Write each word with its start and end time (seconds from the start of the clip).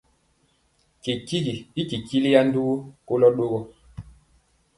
Ntinji 0.99 1.37
yɛ 1.47 1.53
i 1.81 1.83
titiliya 1.89 2.41
ndugu 2.47 2.75
kolɔ 3.07 3.27
ɗogɔ. 3.37 3.59